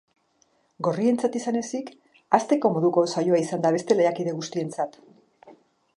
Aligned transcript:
Gorrientzat 0.87 1.37
izan 1.39 1.59
ezik, 1.59 1.91
ahazteko 2.37 2.73
moduko 2.79 3.05
saioa 3.13 3.43
izan 3.45 3.65
da 3.67 3.75
beste 3.79 3.99
lehiakide 4.01 4.35
guztientzat. 4.41 4.99